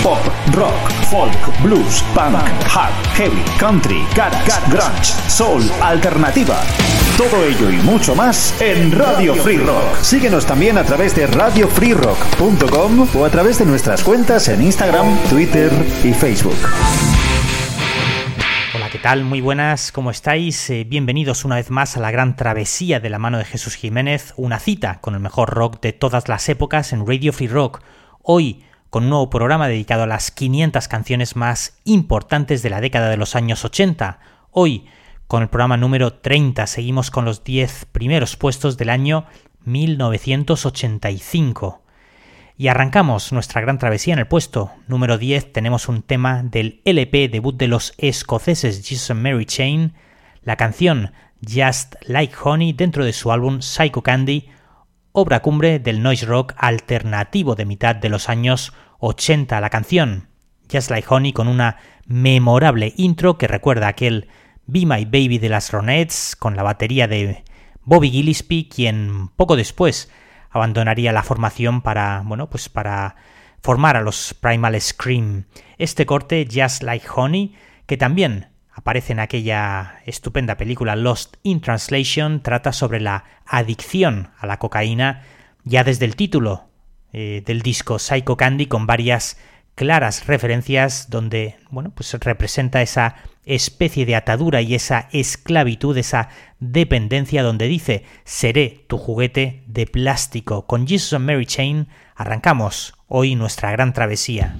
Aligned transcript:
Pop, 0.00 0.18
rock, 0.54 0.90
folk, 1.10 1.62
blues, 1.62 2.02
punk, 2.14 2.34
hard, 2.66 2.92
heavy, 3.14 3.42
country, 3.58 4.04
garage, 4.16 4.50
grunge, 4.68 5.12
soul, 5.28 5.62
alternativa. 5.80 6.60
Todo 7.16 7.44
ello 7.44 7.70
y 7.70 7.76
mucho 7.82 8.16
más 8.16 8.52
en 8.60 8.90
Radio 8.90 9.34
Free 9.36 9.58
Rock. 9.58 10.02
Síguenos 10.02 10.44
también 10.44 10.76
a 10.76 10.82
través 10.82 11.14
de 11.14 11.28
radiofreerock.com 11.28 13.08
o 13.14 13.24
a 13.24 13.30
través 13.30 13.60
de 13.60 13.64
nuestras 13.64 14.02
cuentas 14.02 14.48
en 14.48 14.62
Instagram, 14.62 15.06
Twitter 15.30 15.70
y 16.02 16.12
Facebook. 16.12 16.58
Hola, 18.74 18.90
¿qué 18.90 18.98
tal? 18.98 19.22
Muy 19.22 19.40
buenas, 19.40 19.92
¿cómo 19.92 20.10
estáis? 20.10 20.68
Eh, 20.70 20.84
bienvenidos 20.84 21.44
una 21.44 21.56
vez 21.56 21.70
más 21.70 21.96
a 21.96 22.00
la 22.00 22.10
gran 22.10 22.34
travesía 22.34 22.98
de 22.98 23.10
la 23.10 23.20
mano 23.20 23.38
de 23.38 23.44
Jesús 23.44 23.76
Jiménez, 23.76 24.34
una 24.36 24.58
cita 24.58 25.00
con 25.00 25.14
el 25.14 25.20
mejor 25.20 25.50
rock 25.50 25.80
de 25.80 25.92
todas 25.92 26.28
las 26.28 26.48
épocas 26.48 26.92
en 26.92 27.06
Radio 27.06 27.32
Free 27.32 27.46
Rock. 27.46 27.82
Hoy, 28.22 28.64
con 28.92 29.02
un 29.04 29.08
nuevo 29.08 29.30
programa 29.30 29.68
dedicado 29.68 30.02
a 30.02 30.06
las 30.06 30.30
500 30.30 30.86
canciones 30.86 31.34
más 31.34 31.78
importantes 31.84 32.62
de 32.62 32.68
la 32.68 32.82
década 32.82 33.08
de 33.08 33.16
los 33.16 33.34
años 33.34 33.64
80. 33.64 34.18
Hoy, 34.50 34.84
con 35.26 35.42
el 35.42 35.48
programa 35.48 35.78
número 35.78 36.12
30, 36.12 36.66
seguimos 36.66 37.10
con 37.10 37.24
los 37.24 37.42
10 37.42 37.86
primeros 37.86 38.36
puestos 38.36 38.76
del 38.76 38.90
año 38.90 39.24
1985. 39.64 41.80
Y 42.58 42.68
arrancamos 42.68 43.32
nuestra 43.32 43.62
gran 43.62 43.78
travesía 43.78 44.12
en 44.12 44.20
el 44.20 44.26
puesto 44.26 44.72
número 44.88 45.16
10. 45.16 45.54
Tenemos 45.54 45.88
un 45.88 46.02
tema 46.02 46.42
del 46.42 46.82
LP 46.84 47.30
debut 47.30 47.56
de 47.56 47.68
los 47.68 47.94
escoceses 47.96 48.86
Jesus 48.86 49.16
Mary 49.16 49.46
Chain, 49.46 49.94
la 50.42 50.56
canción 50.56 51.12
Just 51.50 51.94
Like 52.02 52.34
Honey 52.44 52.74
dentro 52.74 53.06
de 53.06 53.14
su 53.14 53.32
álbum 53.32 53.62
Psycho 53.62 54.02
Candy, 54.02 54.50
obra 55.12 55.40
cumbre 55.40 55.78
del 55.78 56.02
noise 56.02 56.26
rock 56.26 56.54
alternativo 56.56 57.54
de 57.54 57.66
mitad 57.66 57.96
de 57.96 58.08
los 58.08 58.28
años 58.28 58.72
80. 59.02 59.60
La 59.60 59.68
canción 59.68 60.28
Just 60.72 60.90
Like 60.90 61.06
Honey 61.10 61.32
con 61.32 61.48
una 61.48 61.76
memorable 62.06 62.94
intro 62.96 63.36
que 63.36 63.48
recuerda 63.48 63.88
aquel 63.88 64.28
Be 64.66 64.86
My 64.86 65.04
Baby 65.04 65.38
de 65.38 65.48
las 65.48 65.72
Ronettes 65.72 66.36
con 66.36 66.56
la 66.56 66.62
batería 66.62 67.08
de 67.08 67.44
Bobby 67.82 68.10
Gillespie, 68.10 68.68
quien 68.68 69.28
poco 69.36 69.56
después 69.56 70.10
abandonaría 70.50 71.12
la 71.12 71.24
formación 71.24 71.82
para, 71.82 72.22
bueno, 72.24 72.48
pues 72.48 72.68
para 72.68 73.16
formar 73.60 73.96
a 73.96 74.02
los 74.02 74.34
Primal 74.34 74.80
Scream. 74.80 75.46
Este 75.78 76.06
corte, 76.06 76.46
Just 76.50 76.84
Like 76.84 77.06
Honey, 77.12 77.56
que 77.86 77.96
también 77.96 78.50
aparece 78.72 79.12
en 79.12 79.20
aquella 79.20 80.00
estupenda 80.06 80.56
película 80.56 80.94
Lost 80.94 81.36
in 81.42 81.60
Translation, 81.60 82.40
trata 82.40 82.72
sobre 82.72 83.00
la 83.00 83.24
adicción 83.46 84.30
a 84.38 84.46
la 84.46 84.58
cocaína 84.58 85.22
ya 85.64 85.82
desde 85.82 86.04
el 86.04 86.14
título 86.14 86.71
eh, 87.12 87.42
del 87.44 87.62
disco 87.62 87.98
Psycho 87.98 88.36
Candy 88.36 88.66
con 88.66 88.86
varias 88.86 89.36
claras 89.74 90.26
referencias 90.26 91.08
donde 91.08 91.56
bueno 91.70 91.92
pues 91.94 92.12
representa 92.14 92.82
esa 92.82 93.16
especie 93.44 94.06
de 94.06 94.14
atadura 94.14 94.60
y 94.60 94.74
esa 94.74 95.08
esclavitud, 95.12 95.96
esa 95.96 96.28
dependencia 96.60 97.42
donde 97.42 97.66
dice 97.68 98.04
seré 98.24 98.84
tu 98.86 98.98
juguete 98.98 99.64
de 99.66 99.86
plástico. 99.86 100.66
Con 100.66 100.86
Jesus 100.86 101.18
Mary 101.18 101.46
Chain 101.46 101.88
arrancamos 102.14 102.94
hoy 103.08 103.34
nuestra 103.34 103.72
gran 103.72 103.92
travesía. 103.92 104.56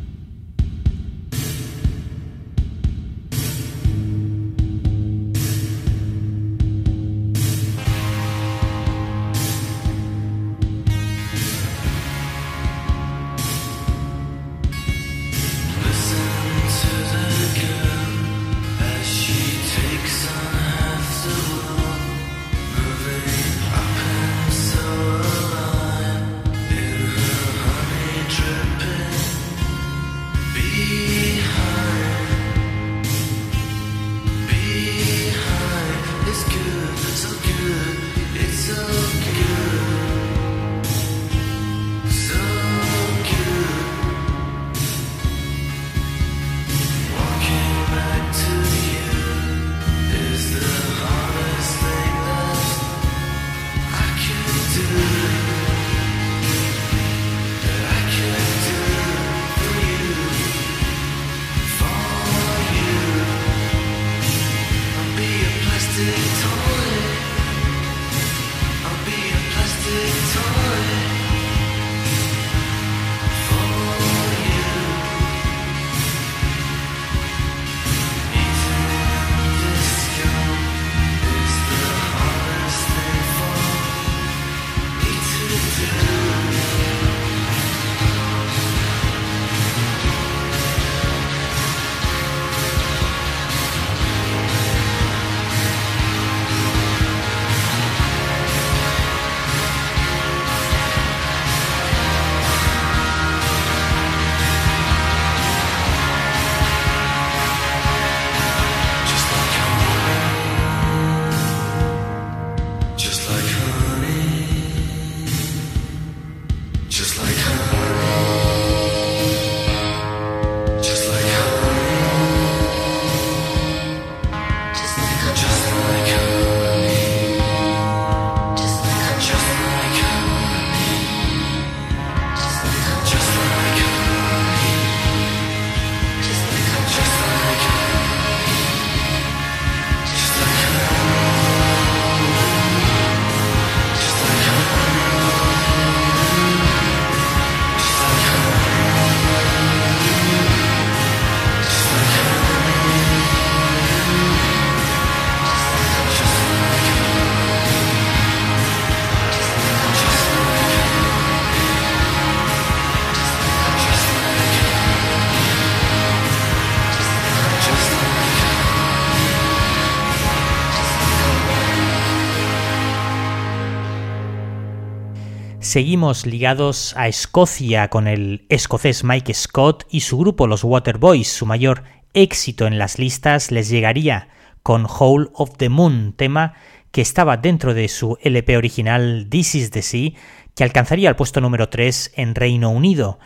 Seguimos 175.73 176.27
ligados 176.27 176.95
a 176.99 177.09
Escocia 177.09 177.89
con 177.89 178.07
el 178.07 178.45
escocés 178.51 179.05
Mike 179.05 179.33
Scott 179.33 179.87
y 179.89 180.01
su 180.01 180.19
grupo 180.19 180.47
Los 180.47 180.65
Waterboys. 180.65 181.33
Su 181.33 181.47
mayor 181.47 181.85
éxito 182.13 182.67
en 182.67 182.77
las 182.77 182.99
listas 182.99 183.51
les 183.51 183.71
llegaría 183.71 184.29
con 184.63 184.87
Hole 184.87 185.31
of 185.33 185.57
the 185.57 185.71
Moon, 185.71 186.13
tema 186.13 186.53
que 186.91 187.01
estaba 187.01 187.39
dentro 187.39 187.73
de 187.73 187.89
su 187.89 188.19
LP 188.21 188.59
original 188.59 189.29
This 189.31 189.55
is 189.55 189.71
the 189.71 189.81
Sea, 189.81 190.11
que 190.55 190.63
alcanzaría 190.63 191.09
el 191.09 191.17
puesto 191.17 191.41
número 191.41 191.71
3 191.71 192.13
en 192.17 192.35
Reino 192.35 192.69
Unido. 192.69 193.19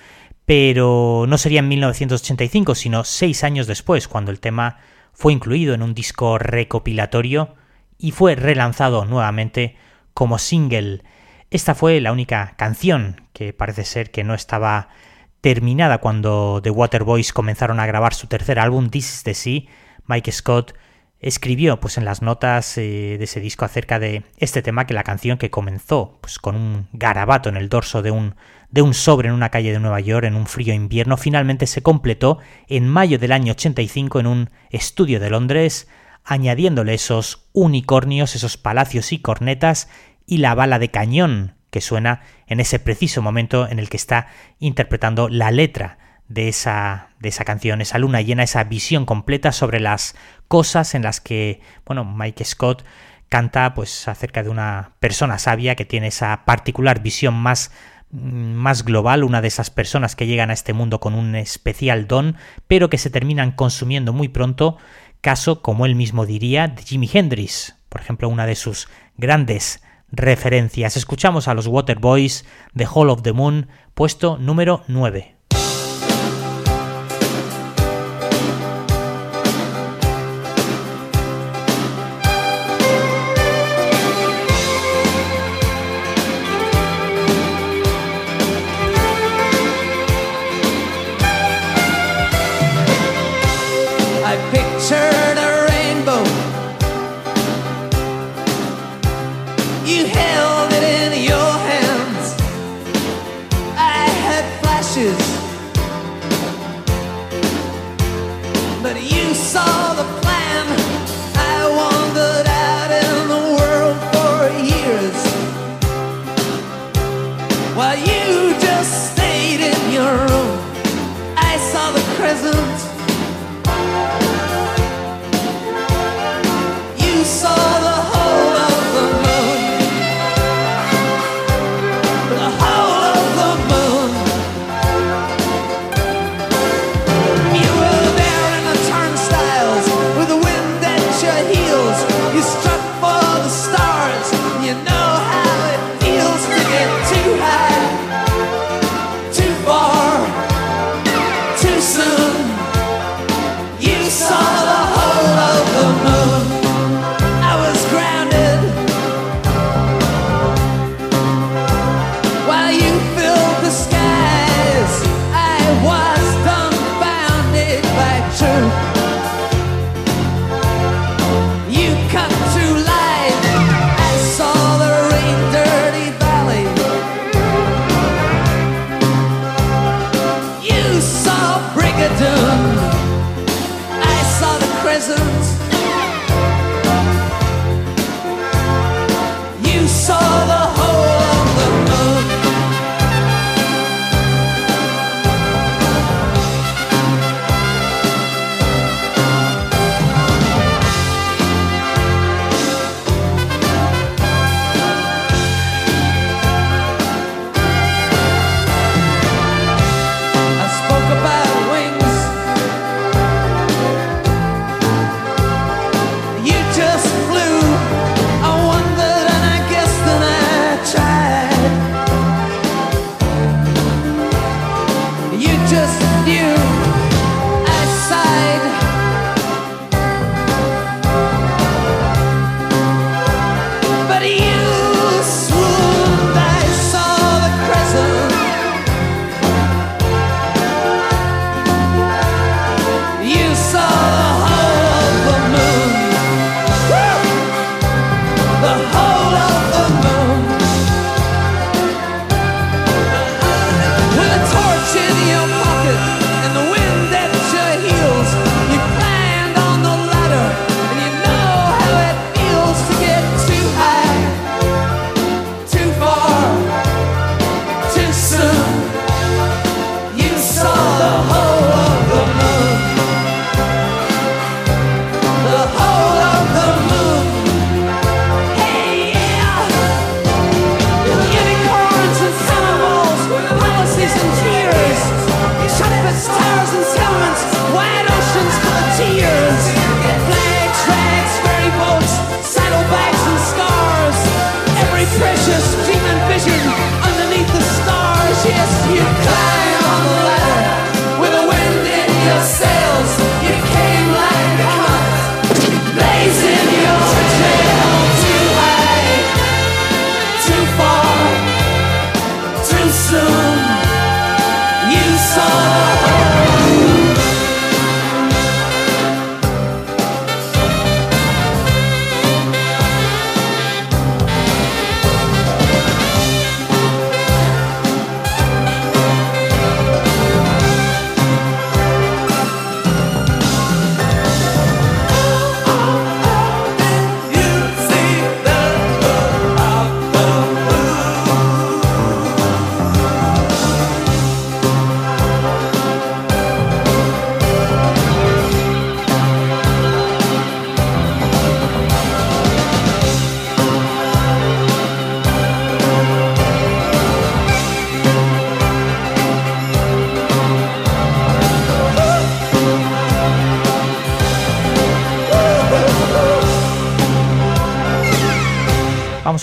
Pero 0.44 1.24
no 1.26 1.38
sería 1.38 1.58
en 1.58 1.68
1985, 1.68 2.76
sino 2.76 3.02
seis 3.02 3.42
años 3.42 3.66
después, 3.66 4.06
cuando 4.06 4.30
el 4.30 4.38
tema 4.38 4.78
fue 5.12 5.32
incluido 5.32 5.74
en 5.74 5.82
un 5.82 5.94
disco 5.94 6.38
recopilatorio 6.38 7.56
y 7.98 8.12
fue 8.12 8.36
relanzado 8.36 9.04
nuevamente 9.04 9.74
como 10.14 10.38
single. 10.38 11.02
Esta 11.50 11.74
fue 11.74 12.00
la 12.00 12.12
única 12.12 12.54
canción 12.56 13.28
que 13.32 13.52
parece 13.52 13.84
ser 13.84 14.10
que 14.10 14.24
no 14.24 14.34
estaba 14.34 14.88
terminada 15.40 15.98
cuando 15.98 16.60
The 16.62 16.70
Waterboys 16.70 17.32
comenzaron 17.32 17.78
a 17.78 17.86
grabar 17.86 18.14
su 18.14 18.26
tercer 18.26 18.58
álbum, 18.58 18.90
This 18.90 19.14
is 19.14 19.22
the 19.22 19.34
Sea. 19.34 19.62
Mike 20.06 20.32
Scott 20.32 20.74
escribió 21.20 21.80
pues 21.80 21.98
en 21.98 22.04
las 22.04 22.20
notas 22.20 22.76
eh, 22.78 23.16
de 23.18 23.24
ese 23.24 23.40
disco 23.40 23.64
acerca 23.64 23.98
de 23.98 24.24
este 24.38 24.60
tema 24.60 24.86
que 24.86 24.94
la 24.94 25.02
canción 25.02 25.38
que 25.38 25.50
comenzó 25.50 26.18
pues 26.20 26.38
con 26.38 26.56
un 26.56 26.88
garabato 26.92 27.48
en 27.48 27.56
el 27.56 27.68
dorso 27.68 28.02
de 28.02 28.10
un 28.10 28.34
de 28.70 28.82
un 28.82 28.92
sobre 28.92 29.28
en 29.28 29.34
una 29.34 29.50
calle 29.50 29.72
de 29.72 29.78
Nueva 29.78 30.00
York 30.00 30.26
en 30.26 30.34
un 30.34 30.46
frío 30.46 30.74
invierno 30.74 31.16
finalmente 31.16 31.66
se 31.66 31.82
completó 31.82 32.38
en 32.68 32.88
mayo 32.88 33.18
del 33.18 33.32
año 33.32 33.52
85 33.52 34.20
en 34.20 34.26
un 34.26 34.50
estudio 34.70 35.18
de 35.18 35.30
Londres 35.30 35.88
añadiéndole 36.22 36.92
esos 36.92 37.48
unicornios, 37.52 38.34
esos 38.34 38.56
palacios 38.56 39.12
y 39.12 39.20
cornetas 39.20 39.88
y 40.26 40.38
la 40.38 40.54
bala 40.54 40.78
de 40.78 40.90
cañón 40.90 41.54
que 41.70 41.80
suena 41.80 42.22
en 42.46 42.60
ese 42.60 42.78
preciso 42.78 43.22
momento 43.22 43.68
en 43.68 43.78
el 43.78 43.88
que 43.88 43.96
está 43.96 44.28
interpretando 44.58 45.28
la 45.28 45.50
letra 45.50 45.98
de 46.28 46.48
esa, 46.48 47.10
de 47.20 47.28
esa 47.28 47.44
canción, 47.44 47.80
esa 47.80 47.98
luna 47.98 48.20
llena, 48.20 48.42
esa 48.42 48.64
visión 48.64 49.06
completa 49.06 49.52
sobre 49.52 49.80
las 49.80 50.16
cosas 50.48 50.94
en 50.94 51.02
las 51.02 51.20
que, 51.20 51.60
bueno, 51.84 52.04
Mike 52.04 52.44
Scott 52.44 52.84
canta 53.28 53.74
pues 53.74 54.08
acerca 54.08 54.42
de 54.42 54.50
una 54.50 54.92
persona 55.00 55.38
sabia 55.38 55.74
que 55.74 55.84
tiene 55.84 56.08
esa 56.08 56.44
particular 56.44 57.02
visión 57.02 57.34
más 57.34 57.72
más 58.10 58.84
global, 58.84 59.24
una 59.24 59.42
de 59.42 59.48
esas 59.48 59.70
personas 59.70 60.14
que 60.14 60.26
llegan 60.26 60.50
a 60.50 60.52
este 60.52 60.72
mundo 60.72 61.00
con 61.00 61.14
un 61.14 61.34
especial 61.34 62.06
don, 62.06 62.36
pero 62.68 62.88
que 62.88 62.98
se 62.98 63.10
terminan 63.10 63.50
consumiendo 63.50 64.12
muy 64.12 64.28
pronto, 64.28 64.78
caso, 65.20 65.60
como 65.60 65.86
él 65.86 65.96
mismo 65.96 66.24
diría, 66.24 66.68
de 66.68 66.82
Jimi 66.82 67.10
Hendrix, 67.12 67.76
por 67.88 68.00
ejemplo, 68.00 68.28
una 68.28 68.46
de 68.46 68.54
sus 68.54 68.88
grandes 69.16 69.82
referencias. 70.16 70.96
Escuchamos 70.96 71.46
a 71.46 71.54
los 71.54 71.66
Waterboys 71.66 72.44
de 72.74 72.86
Hall 72.86 73.10
of 73.10 73.22
the 73.22 73.32
Moon, 73.32 73.68
puesto 73.94 74.38
número 74.38 74.82
9. 74.88 75.35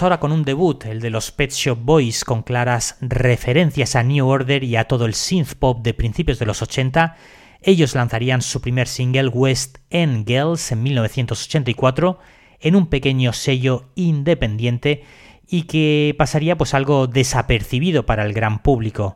Ahora 0.03 0.19
con 0.19 0.31
un 0.31 0.43
debut, 0.43 0.85
el 0.85 0.99
de 0.99 1.09
los 1.09 1.31
Pet 1.31 1.51
Shop 1.51 1.77
Boys, 1.81 2.25
con 2.25 2.43
claras 2.43 2.97
referencias 2.99 3.95
a 3.95 4.03
New 4.03 4.27
Order 4.27 4.63
y 4.63 4.75
a 4.75 4.83
todo 4.83 5.05
el 5.05 5.13
synth 5.13 5.53
pop 5.53 5.81
de 5.81 5.93
principios 5.93 6.39
de 6.39 6.45
los 6.45 6.61
80. 6.61 7.15
Ellos 7.61 7.95
lanzarían 7.95 8.41
su 8.41 8.59
primer 8.59 8.87
single 8.87 9.29
West 9.29 9.77
End 9.89 10.27
Girls 10.27 10.71
en 10.73 10.83
1984 10.83 12.19
en 12.59 12.75
un 12.75 12.87
pequeño 12.87 13.31
sello 13.31 13.85
independiente 13.95 15.03
y 15.47 15.63
que 15.63 16.13
pasaría 16.17 16.57
pues 16.57 16.73
algo 16.73 17.07
desapercibido 17.07 18.05
para 18.05 18.25
el 18.25 18.33
gran 18.33 18.61
público. 18.61 19.15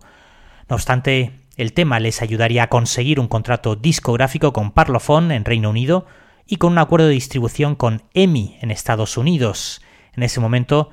No 0.70 0.75
obstante, 0.75 1.41
el 1.58 1.74
tema 1.74 2.00
les 2.00 2.22
ayudaría 2.22 2.63
a 2.63 2.70
conseguir 2.70 3.20
un 3.20 3.27
contrato 3.27 3.75
discográfico 3.75 4.53
con 4.53 4.72
Parlophone 4.72 5.36
en 5.36 5.44
Reino 5.44 5.70
Unido 5.70 6.06
y 6.46 6.56
con 6.56 6.72
un 6.72 6.77
acuerdo 6.77 7.08
de 7.08 7.13
distribución 7.13 7.75
con 7.75 8.03
EMI 8.13 8.58
en 8.62 8.72
Estados 8.72 9.17
Unidos. 9.17 9.82
En 10.17 10.24
ese 10.24 10.39
momento 10.39 10.89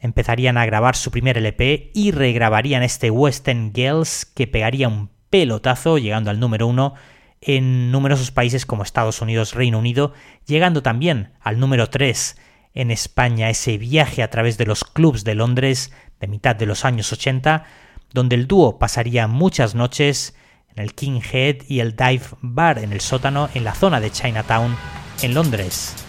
empezarían 0.00 0.58
a 0.58 0.66
grabar 0.66 0.94
su 0.94 1.10
primer 1.10 1.38
LP 1.38 1.90
y 1.94 2.10
regrabarían 2.12 2.82
este 2.82 3.10
Western 3.10 3.72
Girls 3.74 4.26
que 4.26 4.46
pegaría 4.46 4.86
un 4.86 5.10
pelotazo 5.30 5.98
llegando 5.98 6.30
al 6.30 6.38
número 6.38 6.66
uno 6.66 6.94
en 7.40 7.90
numerosos 7.90 8.30
países 8.30 8.66
como 8.66 8.82
Estados 8.82 9.20
Unidos, 9.22 9.54
Reino 9.54 9.78
Unido, 9.78 10.12
llegando 10.46 10.82
también 10.82 11.32
al 11.40 11.58
número 11.58 11.88
3 11.88 12.36
en 12.74 12.90
España, 12.90 13.48
ese 13.48 13.78
viaje 13.78 14.22
a 14.22 14.30
través 14.30 14.58
de 14.58 14.66
los 14.66 14.84
clubs 14.84 15.24
de 15.24 15.34
Londres 15.34 15.92
de 16.20 16.28
mitad 16.28 16.54
de 16.54 16.66
los 16.66 16.84
años 16.84 17.10
80, 17.12 17.64
donde 18.12 18.36
el 18.36 18.46
dúo 18.46 18.78
pasaría 18.78 19.26
muchas 19.26 19.74
noches 19.74 20.36
en 20.74 20.82
el 20.82 20.94
King 20.94 21.20
Head 21.32 21.62
y 21.68 21.80
el 21.80 21.96
Dive 21.96 22.24
Bar 22.42 22.78
en 22.78 22.92
el 22.92 23.00
sótano 23.00 23.48
en 23.54 23.64
la 23.64 23.74
zona 23.74 24.00
de 24.00 24.10
Chinatown 24.10 24.76
en 25.22 25.34
Londres. 25.34 26.05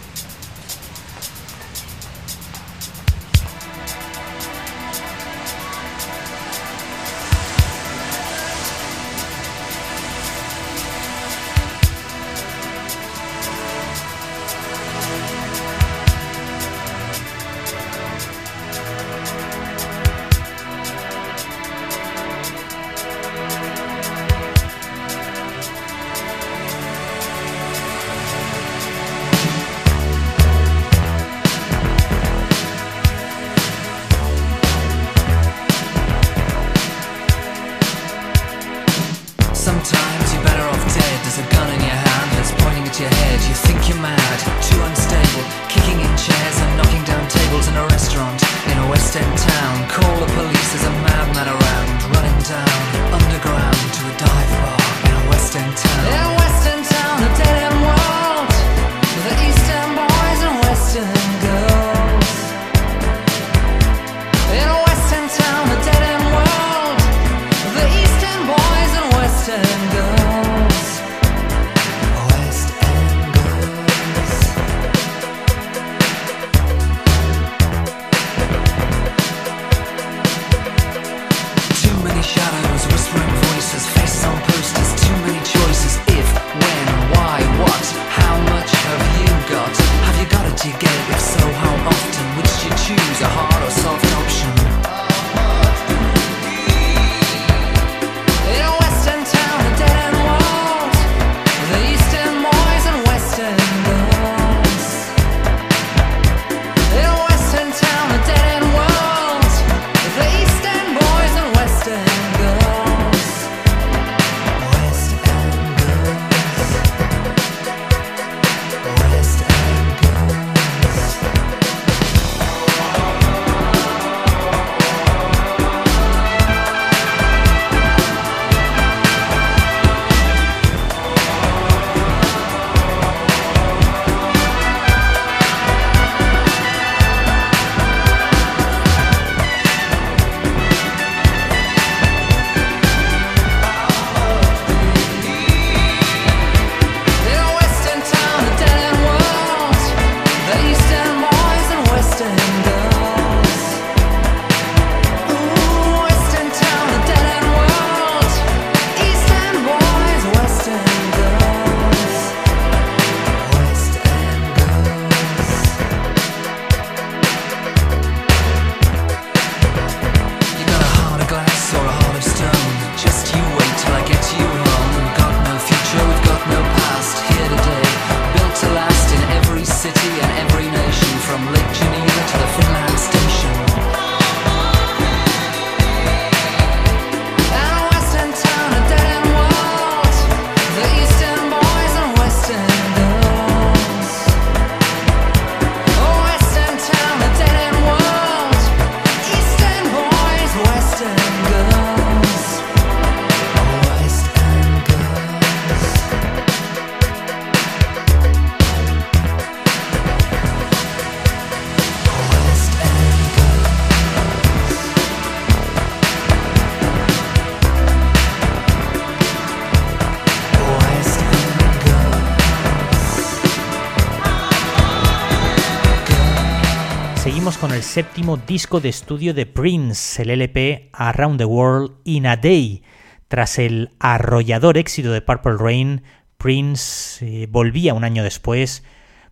Séptimo 227.98 228.36
disco 228.36 228.78
de 228.78 228.90
estudio 228.90 229.34
de 229.34 229.44
Prince, 229.44 230.22
el 230.22 230.30
LP 230.30 230.88
Around 230.92 231.38
the 231.38 231.44
World 231.44 231.96
in 232.04 232.28
a 232.28 232.36
Day. 232.36 232.84
Tras 233.26 233.58
el 233.58 233.90
arrollador 233.98 234.78
éxito 234.78 235.10
de 235.10 235.20
Purple 235.20 235.56
Rain, 235.58 236.04
Prince 236.36 237.26
eh, 237.26 237.48
volvía 237.50 237.94
un 237.94 238.04
año 238.04 238.22
después 238.22 238.84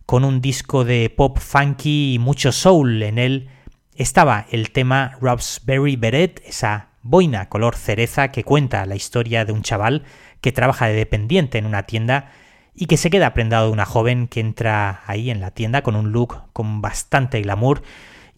con 0.05 0.25
un 0.25 0.41
disco 0.41 0.83
de 0.83 1.09
pop 1.09 1.39
funky 1.39 2.15
y 2.15 2.19
mucho 2.19 2.51
soul. 2.51 3.03
En 3.03 3.19
él 3.19 3.47
estaba 3.95 4.47
el 4.51 4.71
tema 4.71 5.17
Raspberry 5.21 5.95
Beret, 5.95 6.41
esa 6.45 6.89
boina 7.03 7.47
color 7.47 7.77
cereza 7.77 8.33
que 8.33 8.43
cuenta 8.43 8.85
la 8.85 8.95
historia 8.97 9.45
de 9.45 9.53
un 9.53 9.61
chaval 9.61 10.03
que 10.41 10.51
trabaja 10.51 10.87
de 10.87 10.93
dependiente 10.93 11.57
en 11.57 11.67
una 11.67 11.83
tienda 11.83 12.33
y 12.75 12.87
que 12.87 12.97
se 12.97 13.09
queda 13.09 13.33
prendado 13.33 13.67
de 13.67 13.71
una 13.71 13.85
joven 13.85 14.27
que 14.27 14.41
entra 14.41 15.03
ahí 15.07 15.29
en 15.29 15.39
la 15.39 15.51
tienda 15.51 15.83
con 15.83 15.95
un 15.95 16.11
look 16.11 16.51
con 16.51 16.81
bastante 16.81 17.41
glamour 17.41 17.81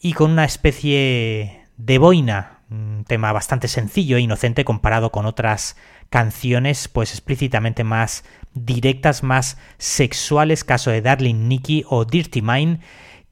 y 0.01 0.13
con 0.13 0.31
una 0.31 0.45
especie 0.45 1.65
de 1.77 1.97
boina, 1.97 2.59
un 2.69 3.03
tema 3.07 3.31
bastante 3.33 3.67
sencillo 3.67 4.17
e 4.17 4.21
inocente 4.21 4.65
comparado 4.65 5.11
con 5.11 5.25
otras 5.25 5.75
canciones 6.09 6.87
pues 6.87 7.11
explícitamente 7.11 7.83
más 7.83 8.23
directas, 8.53 9.23
más 9.23 9.57
sexuales, 9.77 10.63
caso 10.63 10.91
de 10.91 11.01
Darling 11.01 11.47
Nikki 11.47 11.83
o 11.87 12.05
Dirty 12.05 12.41
Mind, 12.41 12.79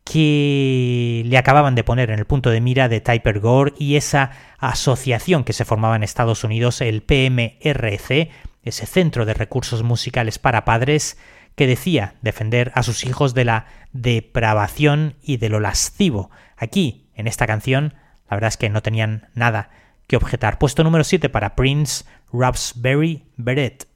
que 0.03 1.23
le 1.25 1.37
acababan 1.37 1.75
de 1.75 1.83
poner 1.83 2.11
en 2.11 2.19
el 2.19 2.25
punto 2.25 2.49
de 2.49 2.61
mira 2.61 2.87
de 2.87 3.01
Typer 3.01 3.39
Gore 3.39 3.73
y 3.77 3.95
esa 3.95 4.31
asociación 4.57 5.43
que 5.43 5.53
se 5.53 5.65
formaba 5.65 5.95
en 5.95 6.03
Estados 6.03 6.43
Unidos, 6.43 6.81
el 6.81 7.01
PMRC, 7.01 8.29
ese 8.63 8.85
centro 8.85 9.25
de 9.25 9.33
recursos 9.33 9.83
musicales 9.83 10.39
para 10.39 10.65
padres, 10.65 11.17
que 11.55 11.67
decía 11.67 12.13
defender 12.21 12.71
a 12.75 12.83
sus 12.83 13.03
hijos 13.03 13.33
de 13.33 13.43
la 13.43 13.65
depravación 13.91 15.15
y 15.21 15.37
de 15.37 15.49
lo 15.49 15.59
lascivo. 15.59 16.29
Aquí, 16.57 17.09
en 17.15 17.27
esta 17.27 17.47
canción, 17.47 17.93
la 18.29 18.35
verdad 18.35 18.49
es 18.49 18.57
que 18.57 18.69
no 18.69 18.81
tenían 18.81 19.29
nada 19.33 19.69
que 20.07 20.17
objetar. 20.17 20.57
Puesto 20.57 20.83
número 20.83 21.03
7 21.03 21.29
para 21.29 21.55
Prince 21.55 22.05
Raspberry 22.33 23.25
Beret. 23.37 23.87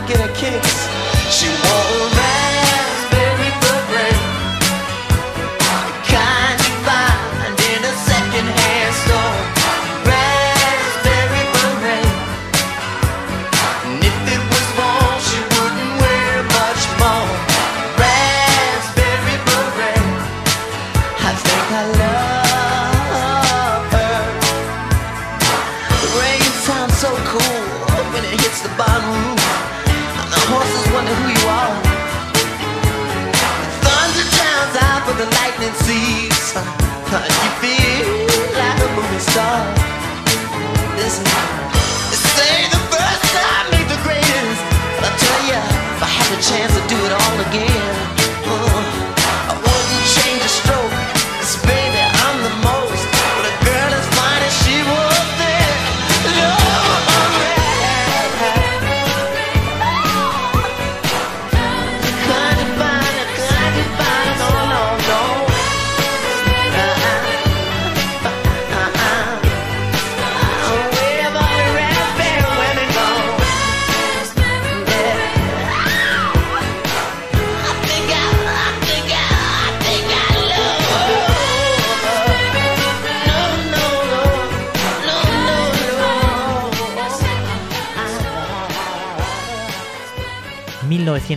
to 0.00 0.06
get 0.06 0.20
her 0.20 0.34
kicks. 0.34 0.88
She 1.30 1.48
won't 1.48 2.25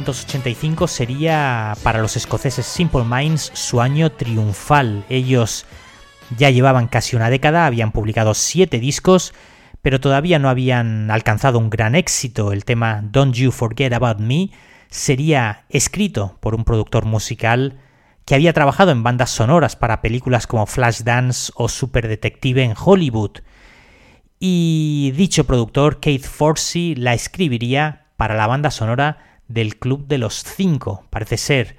1985 0.09 0.87
sería 0.87 1.77
para 1.83 2.01
los 2.01 2.17
escoceses 2.17 2.65
Simple 2.65 3.03
Minds 3.03 3.51
su 3.53 3.79
año 3.79 4.11
triunfal. 4.11 5.05
Ellos 5.07 5.67
ya 6.35 6.49
llevaban 6.49 6.87
casi 6.87 7.15
una 7.15 7.29
década, 7.29 7.67
habían 7.67 7.91
publicado 7.91 8.33
siete 8.33 8.79
discos, 8.79 9.35
pero 9.83 9.99
todavía 9.99 10.39
no 10.39 10.49
habían 10.49 11.11
alcanzado 11.11 11.59
un 11.59 11.69
gran 11.69 11.93
éxito. 11.93 12.53
El 12.53 12.65
tema 12.65 13.03
Don't 13.03 13.35
You 13.35 13.51
Forget 13.51 13.93
About 13.93 14.19
Me 14.19 14.49
sería 14.89 15.65
escrito 15.69 16.37
por 16.39 16.55
un 16.55 16.63
productor 16.63 17.05
musical 17.05 17.77
que 18.25 18.33
había 18.33 18.53
trabajado 18.53 18.89
en 18.89 19.03
bandas 19.03 19.29
sonoras 19.29 19.75
para 19.75 20.01
películas 20.01 20.47
como 20.47 20.65
Flashdance 20.65 21.51
o 21.55 21.69
Super 21.69 22.07
Detective 22.07 22.63
en 22.63 22.73
Hollywood. 22.75 23.41
Y 24.39 25.13
dicho 25.15 25.43
productor, 25.43 25.99
Keith 25.99 26.25
Forsey, 26.25 26.95
la 26.95 27.13
escribiría 27.13 28.07
para 28.17 28.33
la 28.33 28.47
banda 28.47 28.71
sonora 28.71 29.28
del 29.49 29.77
Club 29.77 30.07
de 30.07 30.17
los 30.19 30.43
Cinco. 30.43 31.05
Parece 31.09 31.35
ser 31.35 31.75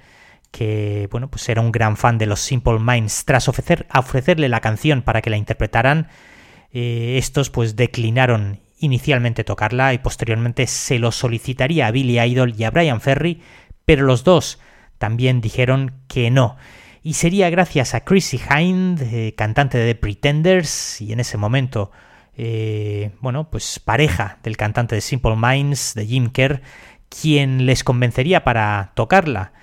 que 0.51 1.07
bueno, 1.09 1.29
pues 1.31 1.49
era 1.49 1.61
un 1.61 1.71
gran 1.71 1.97
fan 1.97 2.19
de 2.19 2.27
los 2.27 2.41
Simple 2.41 2.77
Minds. 2.79 3.25
Tras 3.25 3.47
ofrecer, 3.47 3.87
ofrecerle 3.95 4.49
la 4.49 4.59
canción 4.59 5.01
para 5.01 5.21
que 5.21 5.31
la 5.31 5.37
interpretaran, 5.37 6.09
eh, 6.71 7.15
estos 7.17 7.49
pues 7.49 7.75
declinaron 7.75 8.59
inicialmente 8.77 9.43
tocarla 9.43 9.93
y 9.93 9.99
posteriormente 9.99 10.67
se 10.67 10.99
lo 10.99 11.11
solicitaría 11.11 11.87
a 11.87 11.91
Billy 11.91 12.19
Idol 12.19 12.53
y 12.57 12.63
a 12.63 12.71
Brian 12.71 13.01
Ferry, 13.01 13.41
pero 13.85 14.05
los 14.05 14.23
dos 14.23 14.59
también 14.97 15.41
dijeron 15.41 15.93
que 16.07 16.29
no. 16.31 16.57
Y 17.03 17.13
sería 17.13 17.49
gracias 17.49 17.95
a 17.95 18.03
Chrissy 18.03 18.39
Hind, 18.39 19.01
eh, 19.01 19.33
cantante 19.35 19.77
de 19.77 19.93
The 19.93 19.99
Pretenders, 19.99 21.01
y 21.01 21.13
en 21.13 21.19
ese 21.19 21.37
momento, 21.37 21.91
eh, 22.35 23.11
bueno, 23.21 23.49
pues 23.49 23.79
pareja 23.79 24.37
del 24.43 24.57
cantante 24.57 24.95
de 24.95 25.01
Simple 25.01 25.35
Minds, 25.35 25.95
de 25.95 26.05
Jim 26.05 26.29
Kerr, 26.29 26.61
quien 27.11 27.65
les 27.65 27.83
convencería 27.83 28.43
para 28.43 28.93
tocarla. 28.95 29.53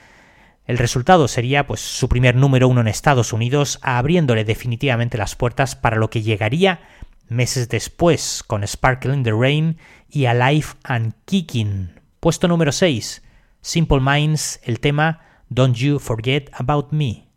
El 0.66 0.76
resultado 0.76 1.28
sería 1.28 1.66
pues 1.66 1.80
su 1.80 2.08
primer 2.08 2.36
número 2.36 2.68
uno 2.68 2.82
en 2.82 2.88
Estados 2.88 3.32
Unidos, 3.32 3.78
abriéndole 3.82 4.44
definitivamente 4.44 5.16
las 5.16 5.34
puertas 5.34 5.74
para 5.74 5.96
lo 5.96 6.10
que 6.10 6.22
llegaría 6.22 6.80
meses 7.28 7.68
después 7.68 8.42
con 8.46 8.66
Sparkle 8.66 9.14
in 9.14 9.22
the 9.22 9.32
Rain 9.32 9.78
y 10.10 10.26
Alive 10.26 10.68
and 10.84 11.14
Kicking. 11.24 12.00
Puesto 12.20 12.48
número 12.48 12.72
6, 12.72 13.22
Simple 13.60 14.00
Minds, 14.00 14.60
el 14.64 14.80
tema 14.80 15.20
Don't 15.48 15.76
You 15.76 15.98
Forget 15.98 16.50
About 16.54 16.92
Me. 16.92 17.27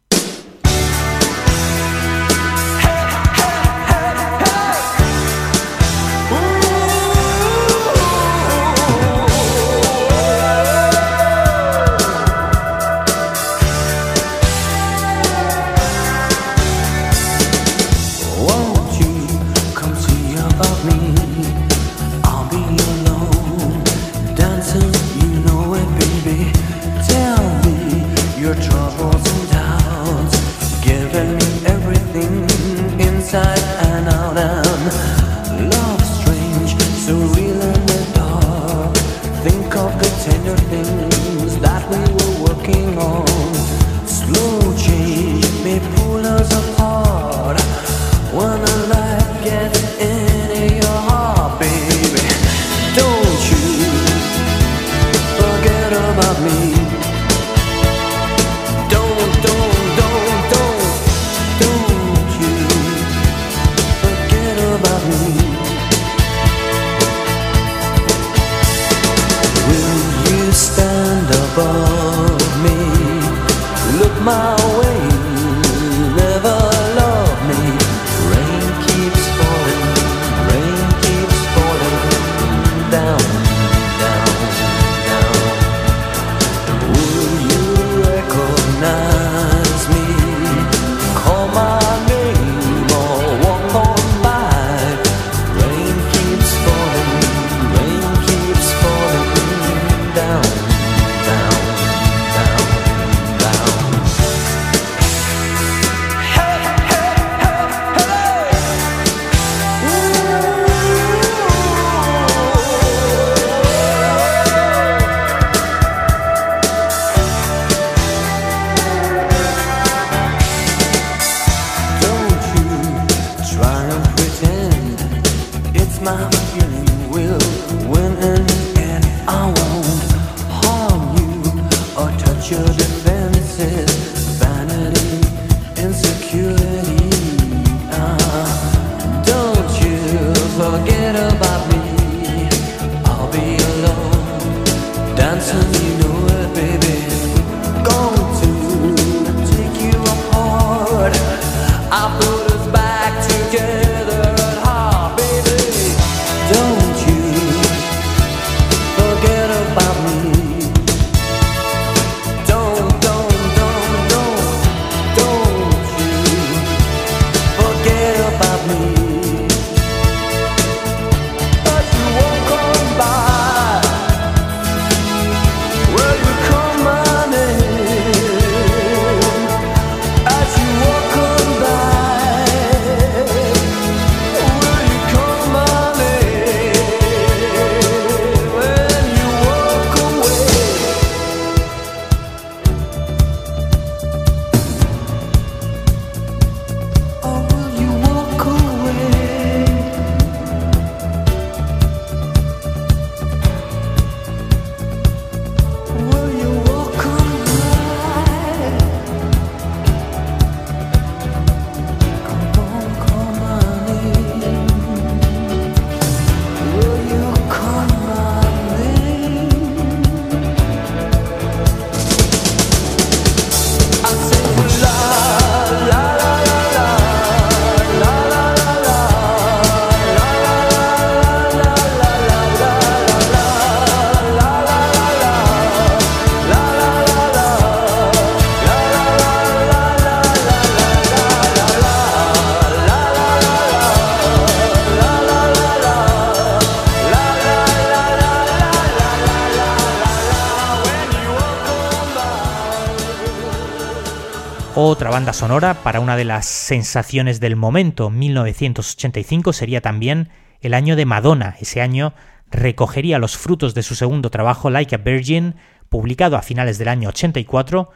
Otra 254.91 255.09
banda 255.09 255.31
sonora 255.31 255.75
para 255.75 256.01
una 256.01 256.17
de 256.17 256.25
las 256.25 256.45
sensaciones 256.45 257.39
del 257.39 257.55
momento, 257.55 258.09
1985, 258.09 259.53
sería 259.53 259.79
también 259.79 260.27
el 260.59 260.73
año 260.73 260.97
de 260.97 261.05
Madonna. 261.05 261.55
Ese 261.61 261.81
año 261.81 262.13
recogería 262.49 263.17
los 263.17 263.37
frutos 263.37 263.73
de 263.73 263.83
su 263.83 263.95
segundo 263.95 264.29
trabajo, 264.29 264.69
Like 264.69 264.93
a 264.93 264.97
Virgin, 264.97 265.55
publicado 265.87 266.35
a 266.35 266.41
finales 266.41 266.77
del 266.77 266.89
año 266.89 267.07
84, 267.07 267.89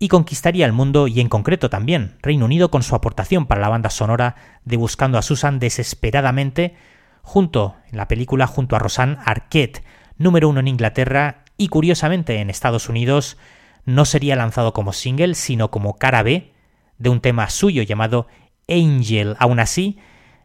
y 0.00 0.08
conquistaría 0.08 0.66
el 0.66 0.72
mundo 0.72 1.06
y 1.06 1.20
en 1.20 1.28
concreto 1.28 1.70
también 1.70 2.18
Reino 2.22 2.46
Unido 2.46 2.72
con 2.72 2.82
su 2.82 2.96
aportación 2.96 3.46
para 3.46 3.60
la 3.60 3.68
banda 3.68 3.90
sonora 3.90 4.34
de 4.64 4.76
Buscando 4.76 5.18
a 5.18 5.22
Susan 5.22 5.60
desesperadamente, 5.60 6.74
junto 7.22 7.76
en 7.88 7.98
la 7.98 8.08
película 8.08 8.48
junto 8.48 8.74
a 8.74 8.80
Rosanne 8.80 9.16
Arquette, 9.24 9.84
número 10.18 10.48
uno 10.48 10.58
en 10.58 10.66
Inglaterra 10.66 11.44
y 11.56 11.68
curiosamente 11.68 12.40
en 12.40 12.50
Estados 12.50 12.88
Unidos 12.88 13.36
no 13.84 14.04
sería 14.04 14.36
lanzado 14.36 14.72
como 14.72 14.92
single, 14.92 15.34
sino 15.34 15.70
como 15.70 15.96
cara 15.96 16.22
B 16.22 16.52
de 16.98 17.08
un 17.08 17.20
tema 17.20 17.50
suyo 17.50 17.82
llamado 17.82 18.26
Angel. 18.68 19.36
Aún 19.38 19.60
así, 19.60 19.98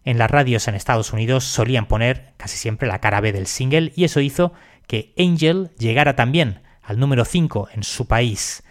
en 0.04 0.18
las 0.18 0.32
radios 0.32 0.68
en 0.68 0.76
Estados 0.76 1.14
Unidos 1.14 1.44
solían 1.44 1.88
poner 1.88 2.34
casi 2.38 2.58
siempre 2.58 2.88
la 2.88 3.00
cara 3.00 3.22
B 3.22 3.32
del 3.32 3.48
single 3.48 3.92
y 3.96 4.06
eso 4.06 4.22
hizo 4.22 4.54
que 4.88 5.14
Angel 5.18 5.72
llegara 5.78 6.16
también 6.16 6.62
al 6.82 6.98
número 7.00 7.26
5 7.26 7.70
en 7.74 7.84
su 7.84 8.08
país. 8.08 8.64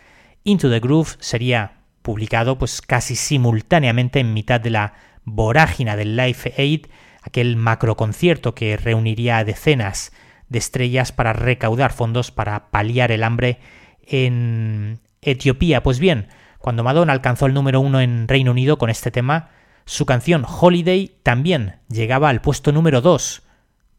Into 0.44 0.70
the 0.70 0.80
Groove 0.80 1.16
sería 1.20 1.80
publicado 2.02 2.56
pues 2.56 2.80
casi 2.80 3.16
simultáneamente 3.16 4.20
en 4.20 4.32
mitad 4.32 4.60
de 4.60 4.70
la 4.70 4.94
vorágina 5.24 5.96
del 5.96 6.16
Life 6.16 6.54
Aid, 6.56 6.86
aquel 7.22 7.56
macroconcierto 7.56 8.54
que 8.54 8.76
reuniría 8.76 9.38
a 9.38 9.44
decenas 9.44 10.12
de 10.48 10.58
estrellas 10.58 11.12
para 11.12 11.32
recaudar 11.32 11.92
fondos 11.92 12.30
para 12.30 12.70
paliar 12.70 13.10
el 13.12 13.24
hambre 13.24 13.58
en 14.06 15.00
Etiopía. 15.22 15.82
Pues 15.82 15.98
bien, 15.98 16.28
cuando 16.58 16.84
Madonna 16.84 17.12
alcanzó 17.12 17.46
el 17.46 17.54
número 17.54 17.80
uno 17.80 18.00
en 18.00 18.28
Reino 18.28 18.50
Unido 18.50 18.78
con 18.78 18.90
este 18.90 19.10
tema, 19.10 19.50
su 19.84 20.06
canción 20.06 20.44
Holiday 20.48 21.12
también 21.22 21.76
llegaba 21.88 22.28
al 22.28 22.40
puesto 22.40 22.72
número 22.72 23.00
2, 23.00 23.42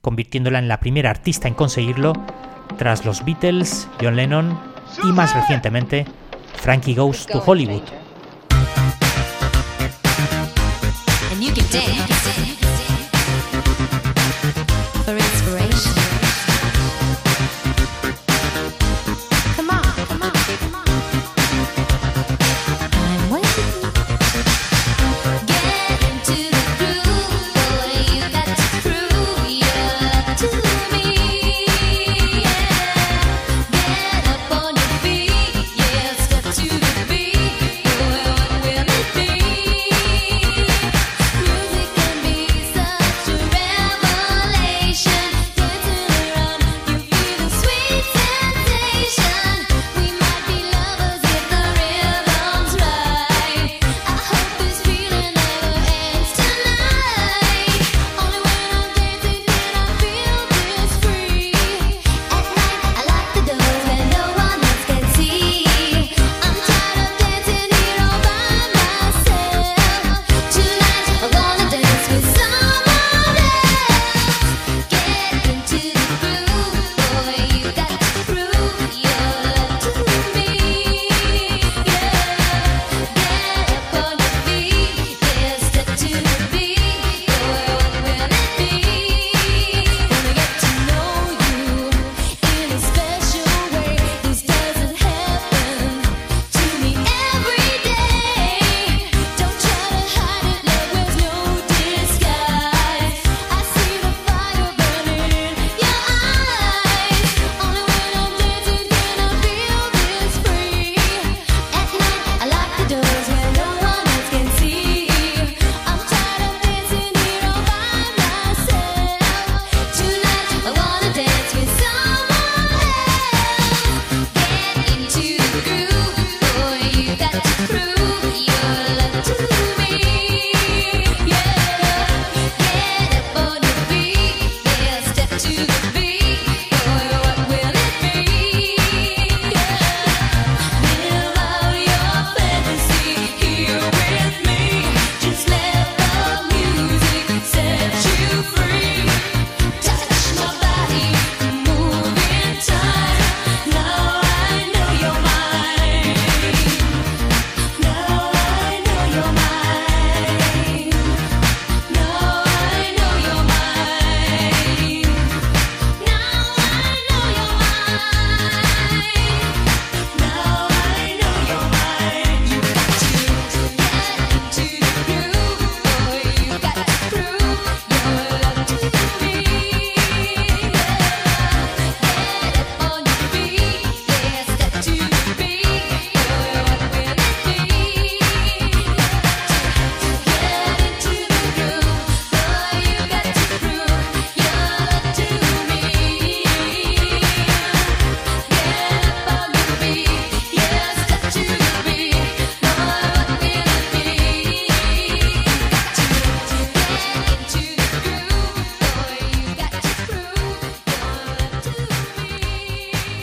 convirtiéndola 0.02 0.60
en 0.60 0.68
la 0.68 0.80
primera 0.80 1.10
artista 1.10 1.48
en 1.48 1.54
conseguirlo 1.54 2.14
tras 2.78 3.06
los 3.06 3.24
Beatles, 3.24 3.88
John 4.02 4.16
Lennon 4.16 4.60
y 5.04 5.12
más 5.14 5.34
recientemente 5.36 6.06
Frankie 6.56 6.96
Goes 6.96 7.26
to 7.26 7.42
Hollywood. 7.46 7.84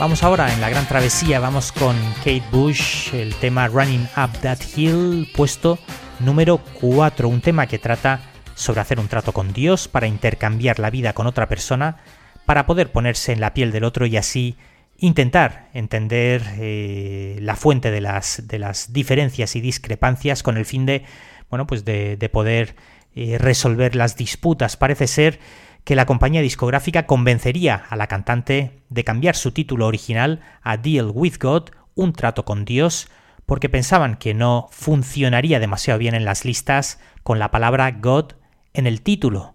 Vamos 0.04 0.22
ahora 0.22 0.52
en 0.52 0.60
la 0.60 0.68
gran 0.68 0.86
travesía, 0.86 1.40
vamos 1.40 1.72
con 1.72 1.96
Kate 2.18 2.42
Bush, 2.52 3.14
el 3.14 3.34
tema 3.36 3.68
Running 3.68 4.06
Up 4.18 4.38
That 4.42 4.58
Hill, 4.76 5.30
puesto 5.34 5.78
número 6.20 6.58
4, 6.78 7.26
un 7.26 7.40
tema 7.40 7.66
que 7.66 7.78
trata 7.78 8.20
sobre 8.54 8.82
hacer 8.82 9.00
un 9.00 9.08
trato 9.08 9.32
con 9.32 9.54
Dios 9.54 9.88
para 9.88 10.06
intercambiar 10.06 10.78
la 10.78 10.90
vida 10.90 11.14
con 11.14 11.26
otra 11.26 11.48
persona, 11.48 12.02
para 12.44 12.66
poder 12.66 12.92
ponerse 12.92 13.32
en 13.32 13.40
la 13.40 13.54
piel 13.54 13.72
del 13.72 13.84
otro 13.84 14.04
y 14.04 14.18
así 14.18 14.58
intentar 14.98 15.70
entender 15.72 16.42
eh, 16.58 17.38
la 17.40 17.56
fuente 17.56 17.90
de 17.90 18.02
las, 18.02 18.46
de 18.46 18.58
las, 18.58 18.92
diferencias 18.92 19.56
y 19.56 19.62
discrepancias 19.62 20.42
con 20.42 20.58
el 20.58 20.66
fin 20.66 20.84
de, 20.84 21.06
bueno, 21.48 21.66
pues 21.66 21.86
de, 21.86 22.30
poder 22.30 22.76
eh, 23.14 23.38
resolver 23.38 23.96
las 23.96 24.18
disputas. 24.18 24.76
Parece 24.76 25.06
ser 25.06 25.40
que 25.84 25.96
la 25.96 26.06
compañía 26.06 26.40
discográfica 26.40 27.06
convencería 27.06 27.84
a 27.88 27.96
la 27.96 28.06
cantante 28.06 28.80
de 28.88 29.04
cambiar 29.04 29.36
su 29.36 29.52
título 29.52 29.86
original 29.86 30.40
a 30.62 30.76
Deal 30.78 31.10
with 31.12 31.34
God, 31.40 31.70
un 31.94 32.12
trato 32.12 32.44
con 32.44 32.64
Dios, 32.64 33.08
porque 33.46 33.68
pensaban 33.68 34.16
que 34.16 34.32
no 34.32 34.68
funcionaría 34.70 35.60
demasiado 35.60 35.98
bien 35.98 36.14
en 36.14 36.24
las 36.24 36.44
listas 36.44 36.98
con 37.22 37.38
la 37.38 37.50
palabra 37.50 37.90
God 37.90 38.32
en 38.72 38.86
el 38.86 39.02
título. 39.02 39.54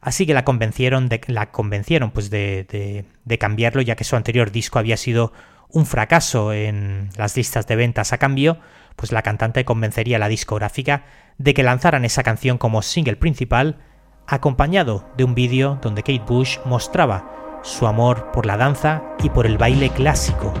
Así 0.00 0.26
que 0.26 0.34
la 0.34 0.44
convencieron 0.44 1.08
de, 1.08 1.20
pues 2.12 2.30
de, 2.30 3.38
cambiarlo, 3.38 3.82
ya 3.82 3.96
que 3.96 4.04
su 4.04 4.16
anterior 4.16 4.50
disco 4.50 4.78
había 4.78 4.96
sido 4.96 5.32
un 5.68 5.86
fracaso 5.86 6.52
en 6.52 7.10
las 7.16 7.36
listas 7.36 7.66
de 7.66 7.76
ventas. 7.76 8.12
A 8.12 8.18
cambio, 8.18 8.58
pues 8.96 9.12
la 9.12 9.22
cantante 9.22 9.64
convencería 9.64 10.16
a 10.16 10.20
la 10.20 10.28
discográfica 10.28 11.04
de 11.38 11.54
que 11.54 11.62
lanzaran 11.62 12.04
esa 12.04 12.22
canción 12.22 12.58
como 12.58 12.82
single 12.82 13.16
principal, 13.16 13.78
acompañado 14.30 15.04
de 15.16 15.24
un 15.24 15.34
vídeo 15.34 15.78
donde 15.82 16.02
Kate 16.02 16.24
Bush 16.26 16.58
mostraba 16.64 17.60
su 17.62 17.86
amor 17.86 18.30
por 18.32 18.46
la 18.46 18.56
danza 18.56 19.02
y 19.22 19.28
por 19.28 19.46
el 19.46 19.58
baile 19.58 19.90
clásico. 19.90 20.54